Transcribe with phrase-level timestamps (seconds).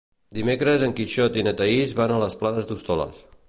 [0.37, 3.25] Dimecres en Quixot i na Thaís van a les Planes d'Hostoles.